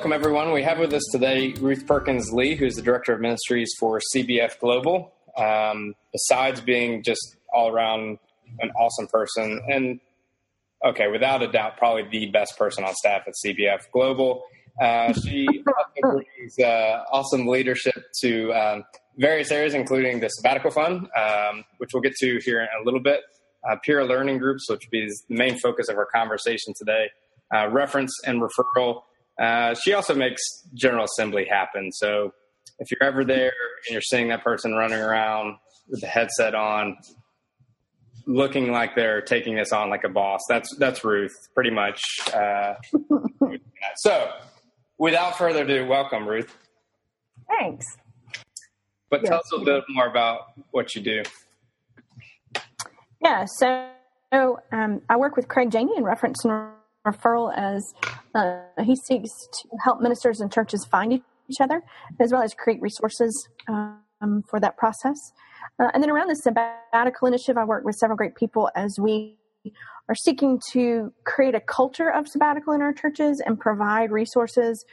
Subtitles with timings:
[0.00, 0.50] welcome everyone.
[0.50, 4.58] We have with us today Ruth Perkins Lee, who's the Director of Ministries for CBF
[4.58, 5.12] Global.
[5.36, 8.18] Um, besides being just all around
[8.60, 10.00] an awesome person, and
[10.82, 14.42] okay, without a doubt, probably the best person on staff at CBF Global.
[14.80, 15.46] Uh, she
[16.00, 18.84] brings uh, awesome leadership to um,
[19.18, 23.02] various areas, including the sabbatical fund, um, which we'll get to here in a little
[23.02, 23.20] bit.
[23.70, 27.10] Uh, peer learning groups, which will be the main focus of our conversation today.
[27.54, 29.02] Uh, reference and referral
[29.40, 30.42] uh, she also makes
[30.74, 31.90] General Assembly happen.
[31.92, 32.32] So
[32.78, 33.52] if you're ever there
[33.86, 35.56] and you're seeing that person running around
[35.88, 36.96] with the headset on,
[38.26, 42.02] looking like they're taking this on like a boss, that's that's Ruth, pretty much.
[42.34, 42.74] Uh,
[43.96, 44.30] so,
[44.98, 46.54] without further ado, welcome, Ruth.
[47.58, 47.86] Thanks.
[49.08, 51.22] But tell us a little bit more about what you do.
[53.22, 53.88] Yeah, so
[54.32, 56.70] um, I work with Craig Janey in reference and
[57.06, 57.94] referral as
[58.34, 61.82] uh, he seeks to help ministers and churches find each other
[62.20, 65.32] as well as create resources um, for that process.
[65.78, 69.36] Uh, and then around the sabbatical initiative, I work with several great people as we
[70.08, 74.84] are seeking to create a culture of sabbatical in our churches and provide resources.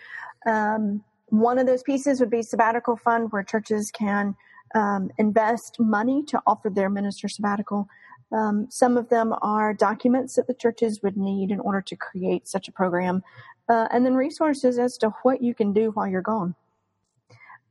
[0.48, 4.36] Um, one of those pieces would be sabbatical fund where churches can
[4.76, 7.88] um, invest money to offer their minister sabbatical.
[8.32, 12.48] Um, some of them are documents that the churches would need in order to create
[12.48, 13.24] such a program,
[13.70, 16.56] uh, and then resources as to what you can do while you're gone.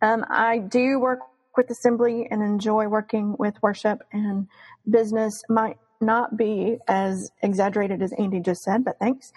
[0.03, 1.21] Um, I do work
[1.57, 4.47] with assembly and enjoy working with worship and
[4.89, 5.43] business.
[5.49, 9.33] Might not be as exaggerated as Andy just said, but thanks.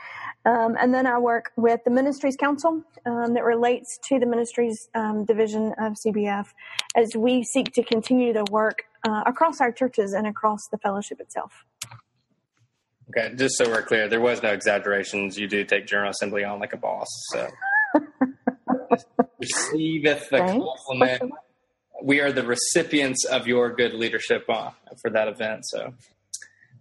[0.45, 4.89] Um, and then I work with the Ministries Council um, that relates to the Ministries
[4.95, 6.47] um, division of CBF
[6.95, 11.19] as we seek to continue the work uh, across our churches and across the fellowship
[11.19, 11.65] itself.
[13.09, 15.37] Okay, just so we're clear, there was no exaggerations.
[15.37, 17.47] You do take General Assembly on like a boss, so
[19.39, 20.63] receiveth the Thanks.
[20.63, 21.33] compliment.
[22.03, 24.71] We are the recipients of your good leadership uh,
[25.01, 25.65] for that event.
[25.65, 25.93] So,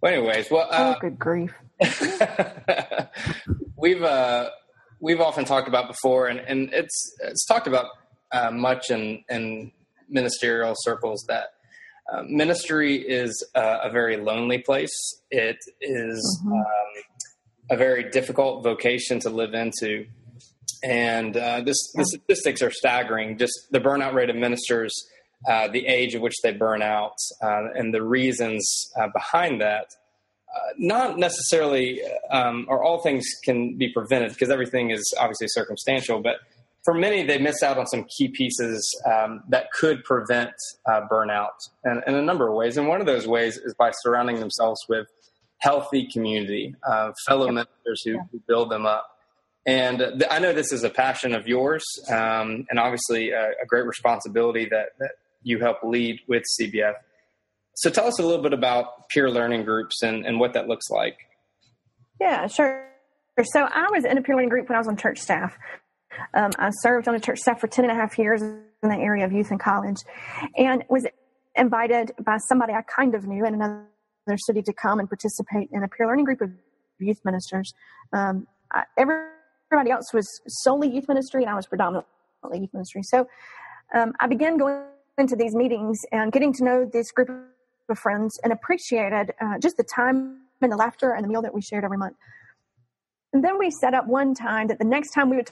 [0.03, 1.55] well, anyways, well, uh, oh, good grief.
[3.77, 4.51] we've uh,
[5.01, 7.87] we've often talked about before, and, and it's it's talked about
[8.33, 9.73] uh, much in in
[10.11, 11.55] ministerial circles that
[12.13, 14.95] uh, ministry is uh, a very lonely place.
[15.31, 16.53] It is, mm-hmm.
[16.53, 16.65] um,
[17.71, 20.07] a very difficult vocation to live into.
[20.83, 23.37] And uh, this, the statistics are staggering.
[23.37, 24.95] Just the burnout rate of ministers,
[25.47, 29.87] uh, the age at which they burn out, uh, and the reasons behind that.
[30.79, 36.37] not necessarily, um, or all things can be prevented because everything is obviously circumstantial, but
[36.85, 40.53] for many, they miss out on some key pieces um, that could prevent
[40.87, 41.51] uh, burnout
[41.85, 42.77] in, in, a number of ways.
[42.77, 45.07] And one of those ways is by surrounding themselves with
[45.59, 49.07] healthy community, uh, fellow members who, who, build them up.
[49.67, 53.67] And th- I know this is a passion of yours, um, and obviously a, a,
[53.67, 55.11] great responsibility that, that
[55.43, 56.95] you help lead with CBF.
[57.75, 60.89] So tell us a little bit about peer learning groups and, and what that looks
[60.91, 61.19] like.
[62.21, 62.89] Yeah, sure.
[63.43, 65.57] So I was in a peer learning group when I was on church staff.
[66.35, 68.97] Um, I served on a church staff for 10 and a half years in the
[68.97, 69.97] area of youth and college
[70.57, 71.07] and was
[71.57, 73.87] invited by somebody I kind of knew in another
[74.37, 76.51] city to come and participate in a peer learning group of
[76.99, 77.73] youth ministers.
[78.13, 82.07] Um, I, everybody else was solely youth ministry and I was predominantly
[82.53, 83.03] youth ministry.
[83.03, 83.29] So
[83.95, 84.83] um, I began going
[85.17, 87.29] into these meetings and getting to know this group
[87.89, 91.55] of friends and appreciated uh, just the time and the laughter and the meal that
[91.55, 92.17] we shared every month.
[93.33, 95.51] And then we set up one time that the next time we would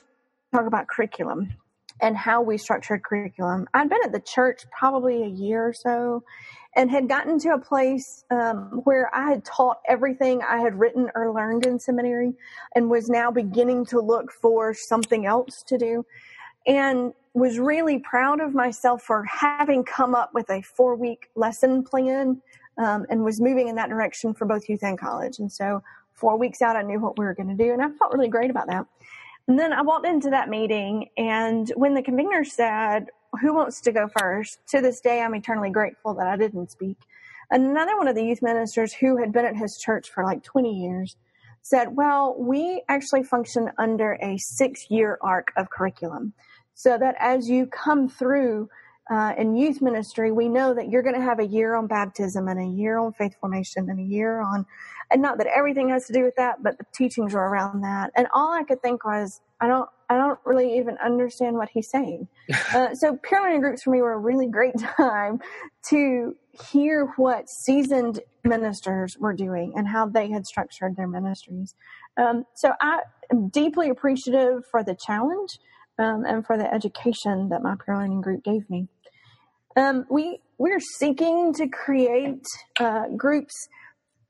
[0.55, 1.53] talk about curriculum
[2.01, 3.67] and how we structured curriculum.
[3.73, 6.23] I'd been at the church probably a year or so
[6.77, 11.11] and had gotten to a place um, where I had taught everything I had written
[11.15, 12.35] or learned in seminary
[12.75, 16.05] and was now beginning to look for something else to do.
[16.67, 21.85] And was really proud of myself for having come up with a four week lesson
[21.85, 22.41] plan
[22.79, 25.39] um, and was moving in that direction for both youth and college.
[25.39, 25.83] And so,
[26.15, 28.29] four weeks out, I knew what we were going to do, and I felt really
[28.29, 28.87] great about that.
[29.49, 33.07] And then I walked into that meeting, and when the convener said,
[33.41, 34.59] Who wants to go first?
[34.71, 36.97] To this day, I'm eternally grateful that I didn't speak.
[37.51, 40.73] Another one of the youth ministers who had been at his church for like 20
[40.73, 41.17] years
[41.63, 46.33] said, Well, we actually function under a six year arc of curriculum.
[46.75, 48.69] So that as you come through
[49.09, 52.49] uh, in youth ministry, we know that you're going to have a year on baptism
[52.49, 54.67] and a year on faith formation and a year on
[55.11, 58.11] and not that everything has to do with that, but the teachings are around that.
[58.17, 61.91] And all I could think was, I don't, I don't really even understand what he's
[61.91, 62.29] saying.
[62.75, 65.41] uh, so peer learning groups for me were a really great time
[65.91, 66.35] to
[66.71, 71.75] hear what seasoned ministers were doing and how they had structured their ministries.
[72.17, 73.01] Um, so I
[73.31, 75.59] am deeply appreciative for the challenge
[75.99, 78.89] um, and for the education that my peer learning group gave me.
[79.77, 82.47] Um, we we're seeking to create
[82.81, 83.69] uh, groups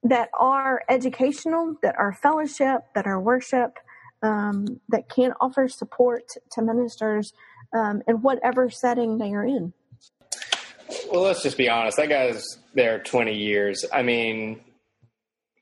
[0.08, 3.78] that are educational, that are fellowship, that are worship,
[4.22, 7.32] um, that can offer support to ministers
[7.72, 9.72] um, in whatever setting they are in.
[11.10, 11.96] Well, let's just be honest.
[11.96, 12.44] That guy's
[12.74, 13.84] there 20 years.
[13.92, 14.60] I mean,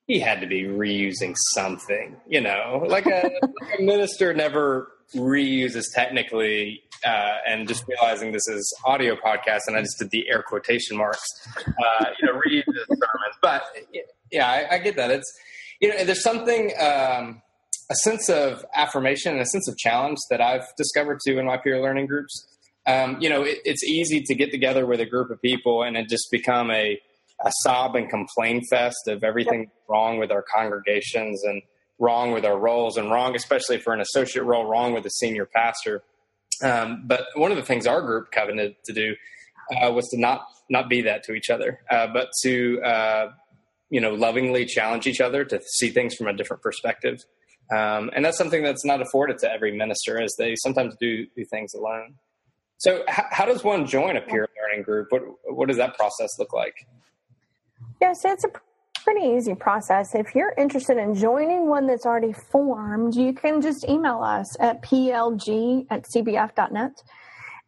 [0.07, 3.31] he had to be reusing something, you know, like a,
[3.79, 9.81] a minister never reuses technically uh, and just realizing this is audio podcast and I
[9.81, 11.27] just did the air quotation marks,
[11.67, 13.37] uh, you know, read the sermons.
[13.41, 13.63] But
[14.35, 15.11] yeah, I, I, get that.
[15.11, 15.33] It's,
[15.81, 17.41] you know, there's something, um,
[17.91, 21.57] a sense of affirmation and a sense of challenge that I've discovered too in my
[21.57, 22.47] peer learning groups.
[22.87, 25.97] Um, you know, it, it's easy to get together with a group of people and
[25.97, 27.01] it just become a,
[27.45, 29.69] a sob and complain fest of everything yep.
[29.89, 31.63] wrong with our congregations and
[31.99, 35.47] wrong with our roles and wrong, especially for an associate role, wrong with a senior
[35.47, 36.03] pastor.
[36.63, 39.15] Um, but one of the things our group covenanted to do
[39.81, 43.33] uh, was to not not be that to each other, uh, but to uh,
[43.91, 47.19] you know lovingly challenge each other to see things from a different perspective.
[47.75, 51.45] Um, and that's something that's not afforded to every minister, as they sometimes do do
[51.45, 52.15] things alone.
[52.79, 55.09] So, h- how does one join a peer learning group?
[55.11, 56.75] What what does that process look like?
[58.01, 58.51] Yes, it's a
[59.05, 60.15] pretty easy process.
[60.15, 64.83] If you're interested in joining one that's already formed, you can just email us at
[64.83, 67.03] plg at cbf.net.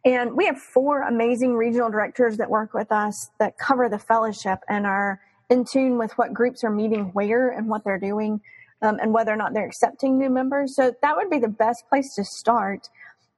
[0.05, 4.59] And we have four amazing regional directors that work with us that cover the fellowship
[4.67, 8.41] and are in tune with what groups are meeting where and what they're doing
[8.81, 10.75] um, and whether or not they're accepting new members.
[10.75, 12.89] So that would be the best place to start.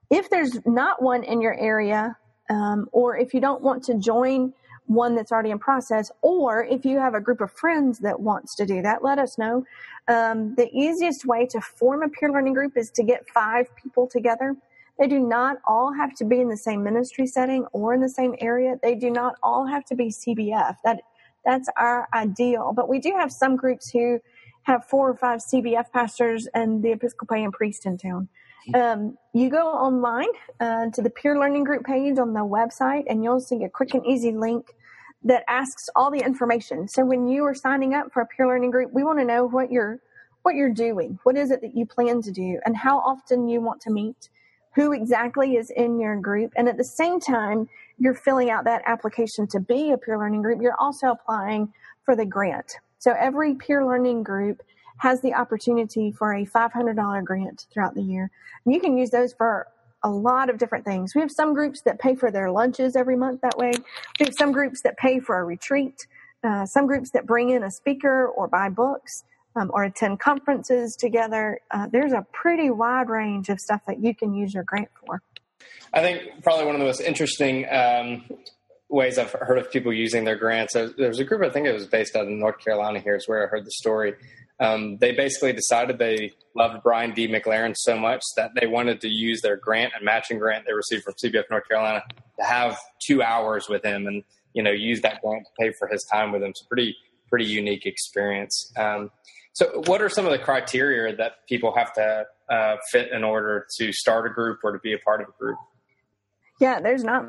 [0.10, 2.18] If there's not one in your area,
[2.50, 4.54] um, or if you don't want to join
[4.88, 8.56] one that's already in process, or if you have a group of friends that wants
[8.56, 9.64] to do that, let us know.
[10.08, 14.08] Um, the easiest way to form a peer learning group is to get five people
[14.08, 14.56] together.
[14.98, 18.10] They do not all have to be in the same ministry setting or in the
[18.10, 18.80] same area.
[18.82, 20.78] They do not all have to be CBF.
[20.84, 21.02] That
[21.46, 22.74] that's our ideal.
[22.76, 24.20] But we do have some groups who
[24.64, 28.30] have four or five CBF pastors and the Episcopalian priest in town.
[28.74, 33.24] Um, you go online uh, to the peer learning group page on the website, and
[33.24, 34.76] you'll see a quick and easy link
[35.24, 36.88] that asks all the information.
[36.88, 39.46] So when you are signing up for a peer learning group, we want to know
[39.46, 40.00] what you're
[40.44, 41.20] what you're doing.
[41.24, 44.30] What is it that you plan to do and how often you want to meet?
[44.76, 46.54] Who exactly is in your group?
[46.56, 47.68] And at the same time,
[47.98, 51.74] you're filling out that application to be a peer learning group, you're also applying
[52.04, 52.78] for the grant.
[53.00, 54.62] So every peer learning group
[54.98, 58.30] has the opportunity for a $500 grant throughout the year.
[58.66, 59.68] And you can use those for
[60.04, 61.14] a lot of different things.
[61.16, 63.72] We have some groups that pay for their lunches every month that way.
[64.20, 66.08] We have some groups that pay for a retreat,
[66.44, 69.24] uh, some groups that bring in a speaker or buy books
[69.60, 71.60] um, or attend conferences together.
[71.72, 75.22] Uh, there's a pretty wide range of stuff that you can use your grant for.
[75.94, 78.24] I think probably one of the most interesting um,
[78.90, 80.74] ways I've heard of people using their grants.
[80.74, 83.46] There's a group, I think it was based out of North Carolina here, is where
[83.46, 84.16] I heard the story
[84.60, 87.28] um, they basically decided they loved Brian D.
[87.28, 91.04] McLaren so much that they wanted to use their grant and matching grant they received
[91.04, 92.04] from CBF North Carolina
[92.40, 94.24] to have two hours with him and
[94.54, 96.50] you know use that grant to pay for his time with him.
[96.50, 96.96] It's a pretty
[97.30, 98.72] pretty unique experience.
[98.76, 99.12] Um,
[99.54, 103.66] so, what are some of the criteria that people have to uh, fit in order
[103.78, 105.58] to start a group or to be a part of a group?
[106.60, 107.28] Yeah, there's not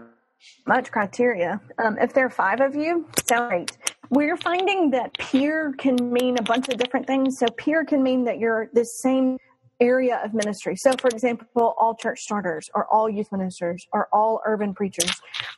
[0.67, 1.61] much criteria.
[1.79, 3.95] Um, if there are five of you, sound great.
[4.11, 7.39] We're finding that peer can mean a bunch of different things.
[7.39, 9.39] So peer can mean that you're the same
[9.81, 10.77] area of ministry.
[10.77, 15.11] So, for example, all church starters or all youth ministers or all urban preachers.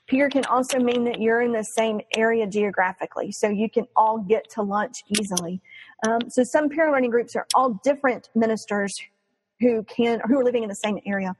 [0.06, 4.18] Peer can also mean that you're in the same area geographically, so you can all
[4.18, 5.60] get to lunch easily.
[6.06, 8.94] Um, so, some peer learning groups are all different ministers
[9.60, 11.34] who can who are living in the same area.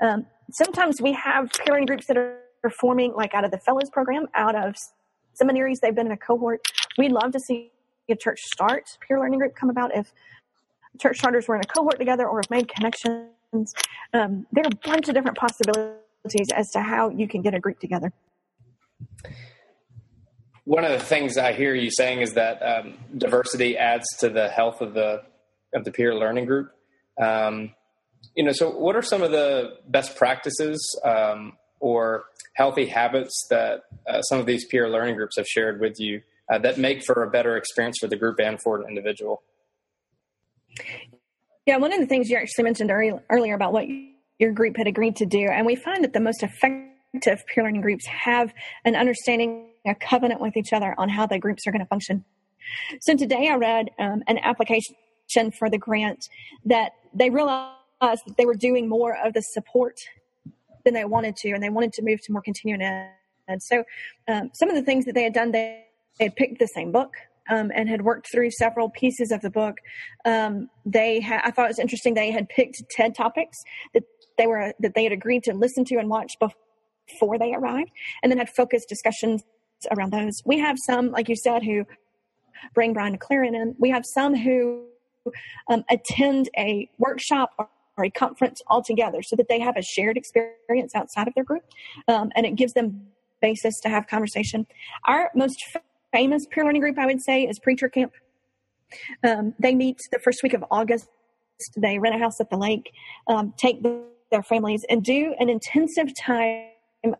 [0.00, 2.40] Um, sometimes we have peer learning groups that are
[2.80, 4.74] forming like out of the fellows program, out of
[5.34, 6.66] seminaries they've been in a cohort.
[6.98, 7.70] We'd love to see
[8.08, 10.12] a church start peer learning group come about if
[11.00, 13.74] church starters were in a cohort together or have made connections.
[14.12, 17.60] Um, there are a bunch of different possibilities as to how you can get a
[17.60, 18.12] group together.
[20.64, 24.48] One of the things I hear you saying is that um, diversity adds to the
[24.48, 25.22] health of the
[25.74, 26.70] of the peer learning group.
[27.20, 27.74] Um,
[28.36, 33.82] you know, so what are some of the best practices um, or healthy habits that
[34.06, 37.22] uh, some of these peer learning groups have shared with you uh, that make for
[37.22, 39.42] a better experience for the group and for an individual?
[41.66, 42.90] Yeah, one of the things you actually mentioned
[43.30, 43.86] earlier about what
[44.38, 47.82] your group had agreed to do, and we find that the most effective peer learning
[47.82, 48.52] groups have
[48.84, 52.24] an understanding, a covenant with each other on how the groups are going to function.
[53.00, 54.94] So today I read um, an application
[55.58, 56.28] for the grant
[56.64, 60.00] that they realized that they were doing more of the support
[60.84, 63.10] than they wanted to, and they wanted to move to more continuing ed.
[63.48, 63.84] And so,
[64.28, 65.84] um, some of the things that they had done, they,
[66.18, 67.12] they had picked the same book
[67.50, 69.78] um, and had worked through several pieces of the book.
[70.24, 72.14] Um, they, ha- I thought it was interesting.
[72.14, 73.62] They had picked TED topics
[73.94, 74.04] that
[74.38, 77.90] they were that they had agreed to listen to and watch before they arrived,
[78.22, 79.42] and then had focused discussions
[79.90, 80.40] around those.
[80.44, 81.84] We have some, like you said, who
[82.74, 83.74] bring Brian McLaren in.
[83.78, 84.84] We have some who
[85.68, 90.16] um, attend a workshop or, or, a conference altogether so that they have a shared
[90.16, 91.62] experience outside of their group,
[92.08, 93.06] um, and it gives them
[93.40, 94.66] basis to have conversation.
[95.04, 95.62] Our most
[96.12, 98.12] famous peer learning group, I would say, is Preacher Camp.
[99.24, 101.08] Um, they meet the first week of August.
[101.76, 102.92] They rent a house at the lake,
[103.28, 106.64] um, take the, their families, and do an intensive time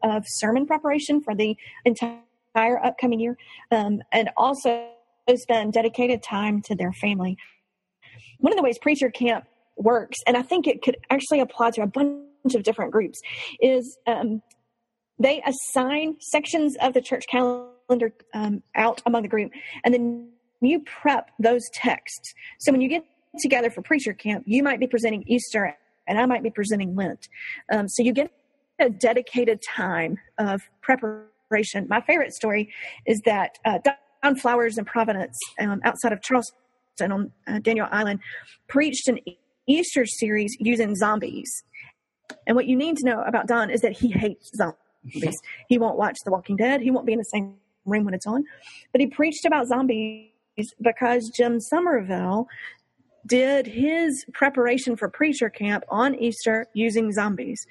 [0.02, 2.18] of sermon preparation for the entire
[2.54, 3.36] upcoming year,
[3.70, 4.88] um, and also
[5.36, 7.36] spend dedicated time to their family.
[8.38, 11.82] One of the ways Preacher Camp works, and I think it could actually apply to
[11.82, 13.20] a bunch of different groups,
[13.60, 14.42] is um,
[15.18, 19.52] they assign sections of the church calendar um, out among the group,
[19.84, 20.28] and then
[20.60, 22.34] you prep those texts.
[22.60, 23.04] So when you get
[23.40, 27.28] together for Preacher Camp, you might be presenting Easter, and I might be presenting Lent.
[27.72, 28.30] Um, so you get
[28.78, 31.31] a dedicated time of preparation.
[31.88, 32.72] My favorite story
[33.06, 33.78] is that uh,
[34.22, 36.56] John Flowers in Providence, um, outside of Charleston
[37.00, 38.20] on uh, Daniel Island,
[38.68, 39.18] preached an
[39.66, 41.64] Easter series using zombies.
[42.46, 45.36] And what you need to know about Don is that he hates zombies.
[45.68, 46.80] he won't watch The Walking Dead.
[46.80, 47.54] He won't be in the same
[47.84, 48.44] room when it's on.
[48.92, 50.28] But he preached about zombies
[50.80, 52.46] because Jim Somerville
[53.26, 57.66] did his preparation for preacher camp on Easter using zombies.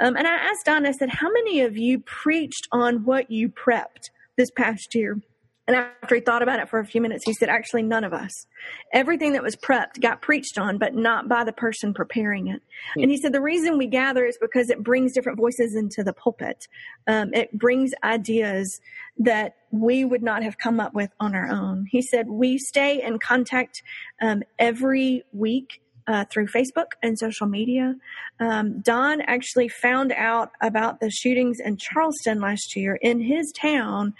[0.00, 3.48] Um, and I asked Don, I said, How many of you preached on what you
[3.48, 5.18] prepped this past year?
[5.66, 8.12] And after he thought about it for a few minutes, he said, Actually, none of
[8.12, 8.46] us.
[8.92, 12.62] Everything that was prepped got preached on, but not by the person preparing it.
[12.94, 13.02] Hmm.
[13.02, 16.12] And he said, The reason we gather is because it brings different voices into the
[16.12, 16.68] pulpit.
[17.06, 18.80] Um, it brings ideas
[19.18, 21.86] that we would not have come up with on our own.
[21.90, 23.82] He said, We stay in contact
[24.20, 25.82] um, every week.
[26.08, 27.92] Uh, through Facebook and social media.
[28.38, 34.14] Um, Don actually found out about the shootings in Charleston last year in his town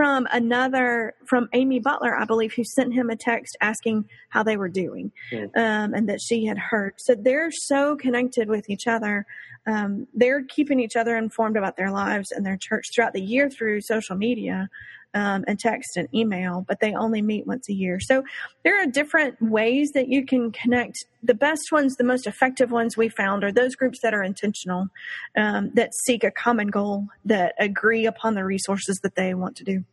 [0.00, 4.56] from another from Amy Butler, I believe, who sent him a text asking how they
[4.56, 5.54] were doing, mm.
[5.54, 6.94] um, and that she had heard.
[6.96, 9.26] So they're so connected with each other.
[9.66, 13.50] Um, they're keeping each other informed about their lives and their church throughout the year
[13.50, 14.70] through social media
[15.14, 17.98] um, and text and email, but they only meet once a year.
[18.00, 18.22] So
[18.64, 21.04] there are different ways that you can connect.
[21.22, 24.88] The best ones, the most effective ones we found are those groups that are intentional,
[25.36, 29.64] um, that seek a common goal, that agree upon the resources that they want to
[29.64, 29.84] do.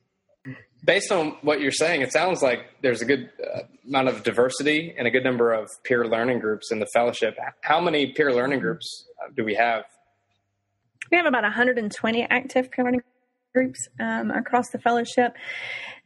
[0.86, 4.94] Based on what you're saying, it sounds like there's a good uh, amount of diversity
[4.98, 7.36] and a good number of peer learning groups in the fellowship.
[7.62, 9.84] How many peer learning groups uh, do we have?
[11.12, 13.02] We have about 120 active peer learning
[13.54, 15.34] groups um, across the fellowship.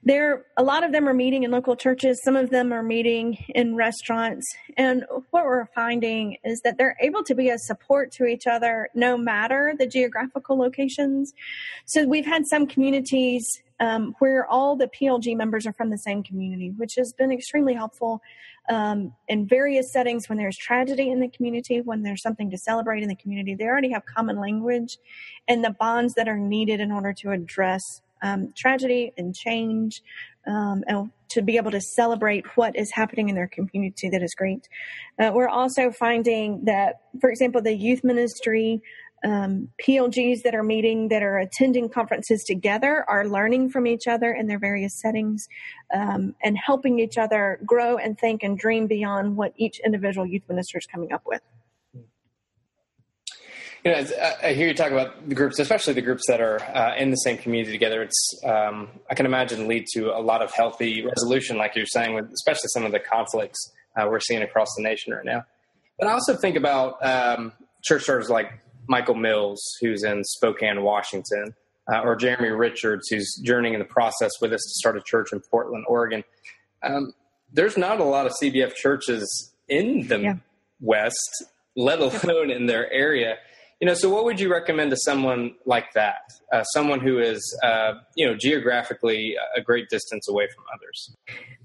[0.03, 2.19] There, a lot of them are meeting in local churches.
[2.23, 4.47] Some of them are meeting in restaurants.
[4.75, 8.89] And what we're finding is that they're able to be a support to each other,
[8.95, 11.33] no matter the geographical locations.
[11.85, 13.45] So we've had some communities
[13.81, 17.73] um, where all the PLG members are from the same community, which has been extremely
[17.73, 18.21] helpful
[18.69, 23.01] um, in various settings when there's tragedy in the community, when there's something to celebrate
[23.01, 23.55] in the community.
[23.55, 24.97] They already have common language
[25.47, 27.81] and the bonds that are needed in order to address
[28.21, 30.03] um, tragedy and change
[30.45, 34.35] um, and to be able to celebrate what is happening in their community that is
[34.35, 34.67] great.
[35.17, 38.81] Uh, we're also finding that, for example, the youth ministry
[39.23, 44.31] um, PLGs that are meeting, that are attending conferences together, are learning from each other
[44.31, 45.47] in their various settings
[45.93, 50.43] um, and helping each other grow and think and dream beyond what each individual youth
[50.47, 51.41] minister is coming up with.
[53.83, 54.05] You know,
[54.43, 57.15] I hear you talk about the groups, especially the groups that are uh, in the
[57.15, 58.03] same community together.
[58.03, 62.13] It's um, I can imagine lead to a lot of healthy resolution, like you're saying,
[62.13, 65.45] with especially some of the conflicts uh, we're seeing across the nation right now.
[65.97, 68.51] But I also think about um, church starters like
[68.87, 71.53] Michael Mills, who's in Spokane, Washington,
[71.91, 75.31] uh, or Jeremy Richards, who's journeying in the process with us to start a church
[75.33, 76.23] in Portland, Oregon.
[76.83, 77.13] Um,
[77.51, 80.35] there's not a lot of CBF churches in the yeah.
[80.79, 81.45] West,
[81.75, 83.37] let alone in their area.
[83.81, 86.31] You know, so what would you recommend to someone like that?
[86.53, 91.15] Uh, someone who is, uh, you know, geographically a great distance away from others.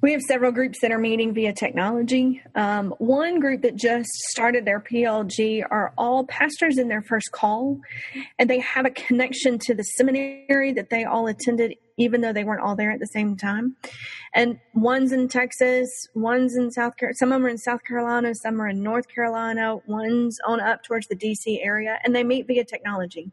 [0.00, 2.40] We have several groups that are meeting via technology.
[2.54, 7.80] Um, one group that just started their PLG are all pastors in their first call,
[8.38, 12.44] and they have a connection to the seminary that they all attended, even though they
[12.44, 13.76] weren't all there at the same time.
[14.34, 18.34] And one's in Texas, one's in South Carolina, some of them are in South Carolina,
[18.34, 22.46] some are in North Carolina, one's on up towards the DC area, and they meet
[22.46, 23.32] via technology.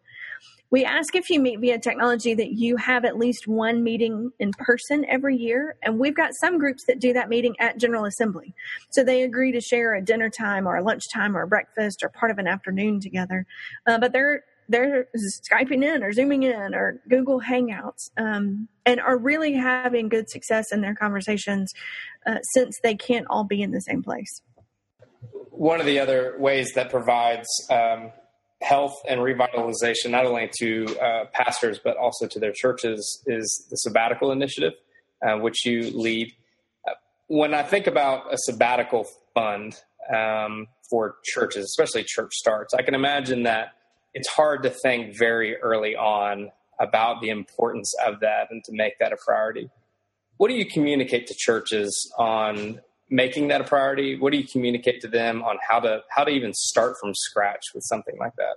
[0.73, 4.49] We ask if you meet via technology that you have at least one meeting in
[4.53, 5.75] person every year.
[5.83, 8.55] And we've got some groups that do that meeting at General Assembly.
[8.89, 12.09] So they agree to share a dinner time or a lunchtime or a breakfast or
[12.09, 13.45] part of an afternoon together.
[13.85, 19.17] Uh, but they're they're Skyping in or Zooming in or Google Hangouts um, and are
[19.17, 21.73] really having good success in their conversations
[22.25, 24.41] uh, since they can't all be in the same place.
[25.51, 28.11] One of the other ways that provides um,
[28.61, 33.75] health and revitalization, not only to uh, pastors but also to their churches, is the
[33.77, 34.73] sabbatical initiative,
[35.25, 36.31] uh, which you lead.
[36.87, 36.93] Uh,
[37.27, 39.79] when I think about a sabbatical fund
[40.13, 43.73] um, for churches, especially church starts, I can imagine that
[44.13, 48.97] it's hard to think very early on about the importance of that and to make
[48.99, 49.69] that a priority.
[50.37, 54.17] What do you communicate to churches on making that a priority?
[54.19, 57.63] What do you communicate to them on how to how to even start from scratch
[57.73, 58.55] with something like that?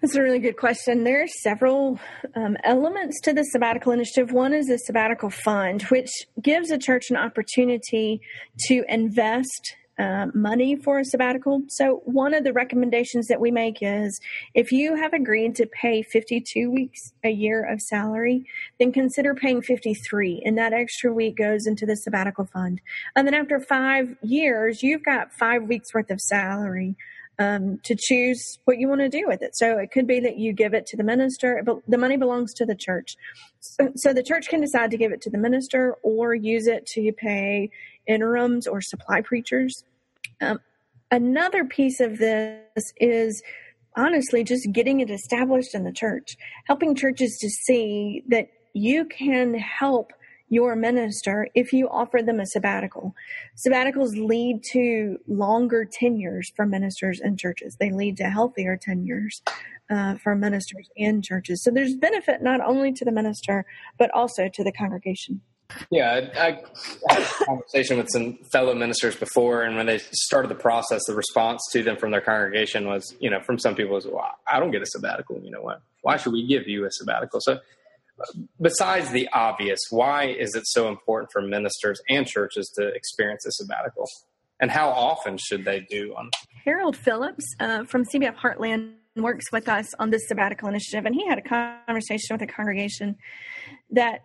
[0.00, 1.04] That's a really good question.
[1.04, 1.98] There are several
[2.34, 4.32] um, elements to the sabbatical initiative.
[4.32, 6.10] One is the sabbatical fund, which
[6.42, 8.20] gives a church an opportunity
[8.66, 11.62] to invest uh, money for a sabbatical.
[11.68, 14.20] So, one of the recommendations that we make is
[14.54, 18.44] if you have agreed to pay 52 weeks a year of salary,
[18.78, 22.80] then consider paying 53, and that extra week goes into the sabbatical fund.
[23.14, 26.96] And then after five years, you've got five weeks worth of salary.
[27.38, 29.54] Um, to choose what you want to do with it.
[29.58, 32.54] So it could be that you give it to the minister, but the money belongs
[32.54, 33.14] to the church.
[33.60, 36.86] So, so the church can decide to give it to the minister or use it
[36.94, 37.68] to pay
[38.06, 39.84] interims or supply preachers.
[40.40, 40.60] Um,
[41.10, 43.42] another piece of this is
[43.96, 46.36] honestly just getting it established in the church,
[46.66, 50.12] helping churches to see that you can help
[50.48, 53.14] your minister if you offer them a sabbatical.
[53.56, 57.76] Sabbaticals lead to longer tenures for ministers in churches.
[57.80, 59.42] They lead to healthier tenures
[59.90, 61.64] uh, for ministers in churches.
[61.64, 63.64] So there's benefit not only to the minister,
[63.98, 65.40] but also to the congregation.
[65.90, 70.48] Yeah, I, I, had a conversation with some fellow ministers before, and when they started
[70.48, 73.94] the process, the response to them from their congregation was, you know, from some people
[73.94, 75.40] was, "Well, I don't get a sabbatical.
[75.42, 75.82] You know what?
[76.02, 77.58] Why should we give you a sabbatical?" So,
[78.60, 83.52] besides the obvious, why is it so important for ministers and churches to experience a
[83.52, 84.06] sabbatical,
[84.60, 86.30] and how often should they do one?
[86.64, 91.26] Harold Phillips uh, from CBF Heartland works with us on this sabbatical initiative, and he
[91.26, 91.42] had a
[91.86, 93.16] conversation with a congregation
[93.90, 94.20] that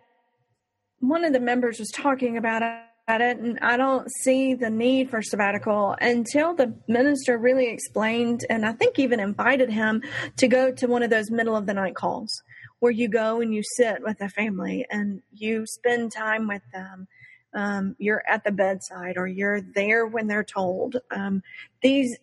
[1.02, 5.20] one of the members was talking about it and I don't see the need for
[5.20, 10.04] sabbatical until the minister really explained and I think even invited him
[10.36, 12.30] to go to one of those middle of the night calls
[12.78, 17.08] where you go and you sit with a family and you spend time with them.
[17.52, 20.96] Um, you're at the bedside or you're there when they're told.
[21.10, 21.42] Um,
[21.82, 22.16] these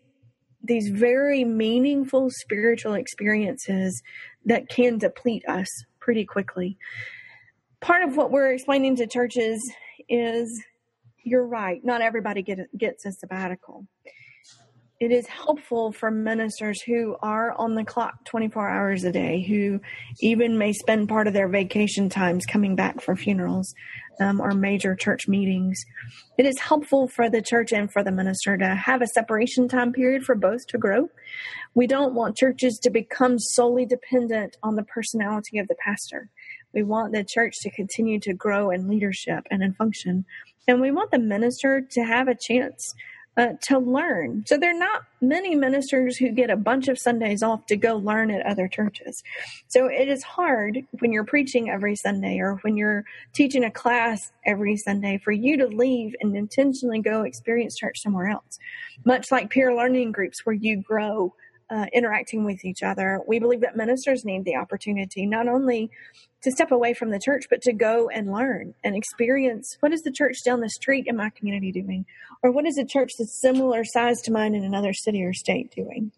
[0.64, 4.02] these very meaningful spiritual experiences
[4.46, 5.68] that can deplete us
[6.00, 6.78] pretty quickly
[7.82, 9.72] part of what we're explaining to churches
[10.08, 10.64] is
[11.24, 13.86] you're right, not everybody get, gets a sabbatical.
[15.00, 19.80] It is helpful for ministers who are on the clock 24 hours a day, who
[20.20, 23.74] even may spend part of their vacation times coming back for funerals
[24.20, 25.82] um, or major church meetings.
[26.38, 29.94] It is helpful for the church and for the minister to have a separation time
[29.94, 31.08] period for both to grow.
[31.76, 36.30] We don't want churches to become solely dependent on the personality of the pastor.
[36.74, 40.26] We want the church to continue to grow in leadership and in function.
[40.68, 42.94] And we want the minister to have a chance
[43.40, 44.44] uh, to learn.
[44.46, 47.96] So there are not many ministers who get a bunch of Sundays off to go
[47.96, 49.24] learn at other churches.
[49.68, 54.34] So it is hard when you're preaching every Sunday or when you're teaching a class
[54.46, 58.60] every Sunday for you to leave and intentionally go experience church somewhere else.
[59.06, 61.34] Much like peer learning groups where you grow
[61.70, 63.22] uh, interacting with each other.
[63.28, 65.92] We believe that ministers need the opportunity not only
[66.42, 70.02] to step away from the church, but to go and learn and experience what is
[70.02, 72.06] the church down the street in my community doing,
[72.42, 75.72] or what is a church that's similar size to mine in another city or state
[75.76, 76.12] doing.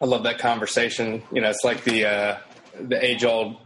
[0.00, 1.22] I love that conversation.
[1.32, 2.38] You know, it's like the uh,
[2.80, 3.56] the age old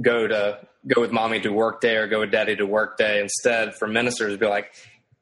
[0.00, 3.20] go to go with mommy to work day or go with daddy to work day.
[3.20, 4.72] Instead, for ministers, be like,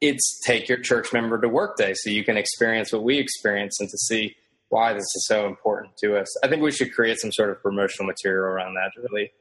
[0.01, 3.79] it's take your church member to work day so you can experience what we experience
[3.79, 4.35] and to see
[4.69, 6.27] why this is so important to us.
[6.43, 9.31] I think we should create some sort of promotional material around that to really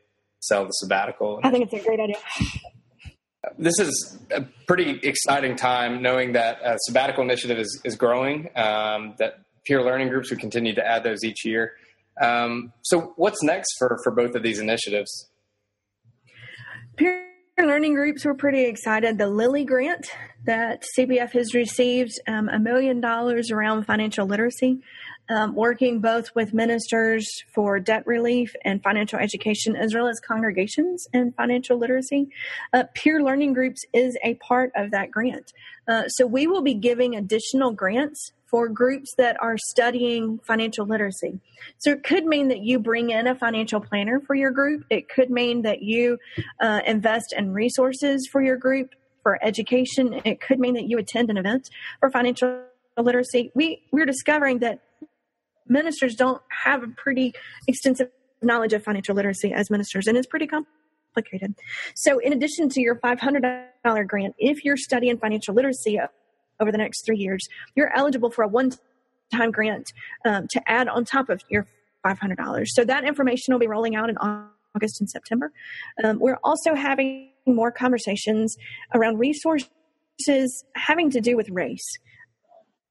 [0.41, 1.41] sell the sabbatical.
[1.43, 2.17] I think it's a great idea.
[3.59, 9.15] this is a pretty exciting time knowing that a sabbatical initiative is, is growing, um,
[9.19, 11.73] that peer learning groups, we continue to add those each year.
[12.21, 15.29] Um, so, what's next for, for both of these initiatives?
[16.97, 17.25] Peer
[17.59, 19.19] learning groups were pretty excited.
[19.19, 20.11] The Lilly grant
[20.45, 24.81] that CBF has received um, a million dollars around financial literacy
[25.29, 31.07] um, working both with ministers for debt relief and financial education, as well as congregations
[31.13, 32.29] and financial literacy.
[32.73, 35.53] Uh, peer learning groups is a part of that grant.
[35.87, 41.39] Uh, so we will be giving additional grants for groups that are studying financial literacy.
[41.79, 44.85] So it could mean that you bring in a financial planner for your group.
[44.89, 46.19] It could mean that you
[46.61, 50.21] uh, invest in resources for your group for education.
[50.25, 51.69] It could mean that you attend an event
[52.01, 52.63] for financial
[52.97, 53.53] literacy.
[53.55, 54.81] We we're discovering that
[55.69, 57.35] ministers don't have a pretty
[57.67, 58.11] extensive
[58.43, 61.55] knowledge of financial literacy as ministers, and it's pretty complicated.
[61.95, 65.99] So, in addition to your $500 grant, if you're studying financial literacy
[66.61, 68.73] over the next three years, you're eligible for a one
[69.33, 69.93] time grant
[70.25, 71.67] um, to add on top of your
[72.05, 72.67] $500.
[72.69, 75.53] So, that information will be rolling out in August and September.
[76.03, 78.57] Um, we're also having more conversations
[78.95, 79.69] around resources
[80.75, 81.97] having to do with race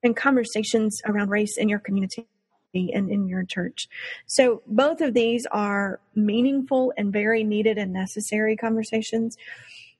[0.04, 2.28] and conversations around race in your community
[2.74, 3.88] and in your church.
[4.26, 9.38] So both of these are meaningful and very needed and necessary conversations.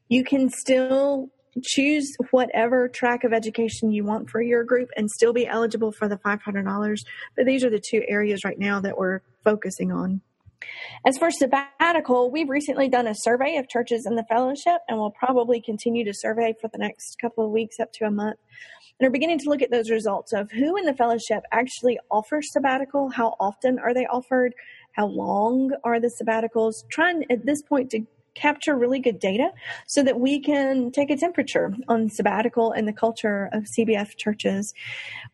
[0.10, 1.30] You can still
[1.64, 6.08] choose whatever track of education you want for your group and still be eligible for
[6.08, 7.00] the $500.
[7.36, 10.22] But these are the two areas right now that we're focusing on.
[11.06, 15.12] As for sabbatical, we've recently done a survey of churches in the fellowship, and we'll
[15.12, 18.38] probably continue to survey for the next couple of weeks up to a month
[19.00, 22.52] and are beginning to look at those results of who in the fellowship actually offers
[22.52, 24.54] sabbatical, how often are they offered,
[24.94, 28.06] how long are the sabbaticals, trying at this point to
[28.38, 29.50] capture really good data
[29.88, 34.74] so that we can take a temperature on sabbatical and the culture of CBF churches.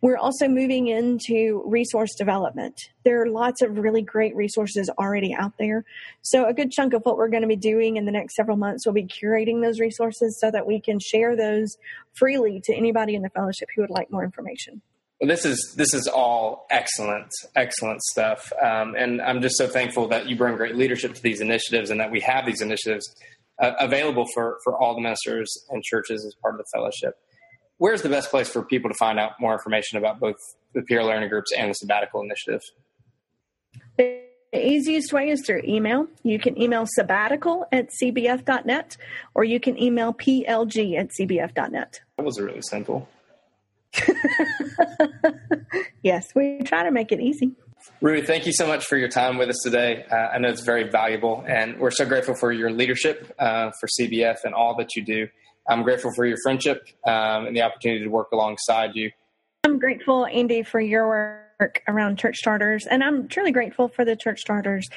[0.02, 2.90] We're also moving into resource development.
[3.04, 5.84] There are lots of really great resources already out there.
[6.22, 8.58] So, a good chunk of what we're going to be doing in the next several
[8.58, 11.78] months will be curating those resources so that we can share those
[12.14, 14.82] freely to anybody in the fellowship who would like more information.
[15.24, 20.10] Well, this is this is all excellent, excellent stuff, um, and I'm just so thankful
[20.10, 23.06] that you bring great leadership to these initiatives, and that we have these initiatives
[23.58, 27.16] uh, available for for all the ministers and churches as part of the fellowship.
[27.78, 30.36] Where's the best place for people to find out more information about both
[30.74, 32.62] the peer learning groups and the sabbatical initiative?
[33.98, 36.08] The easiest way is through email.
[36.24, 38.98] You can email sabbatical at cbf.net
[39.36, 42.02] or you can email plg at cbf.net.
[42.18, 43.08] That was really simple.
[46.04, 47.52] yes, we try to make it easy.
[48.02, 50.06] Ruth, thank you so much for your time with us today.
[50.10, 53.88] Uh, I know it's very valuable, and we're so grateful for your leadership uh, for
[54.00, 55.28] CBF and all that you do.
[55.68, 59.12] I'm grateful for your friendship um, and the opportunity to work alongside you.
[59.64, 64.16] I'm grateful, Andy, for your work around church starters, and I'm truly grateful for the
[64.16, 64.90] church starters.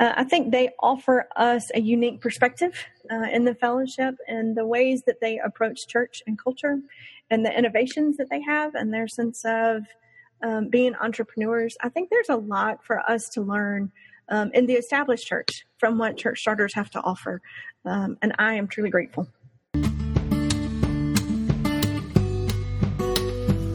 [0.00, 4.64] Uh, I think they offer us a unique perspective uh, in the fellowship and the
[4.64, 6.78] ways that they approach church and culture
[7.30, 9.84] and the innovations that they have and their sense of
[10.42, 11.76] um, being entrepreneurs.
[11.80, 13.92] I think there's a lot for us to learn
[14.28, 17.40] um, in the established church from what church starters have to offer.
[17.84, 19.28] Um, and I am truly grateful.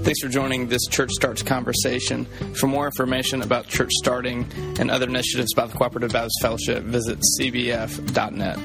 [0.03, 2.25] Thanks for joining this Church Starts conversation.
[2.55, 4.45] For more information about church starting
[4.77, 8.59] and other initiatives about the Cooperative Baptist Fellowship, visit cbf.net.